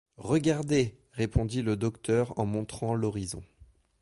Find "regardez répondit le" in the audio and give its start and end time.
0.17-1.75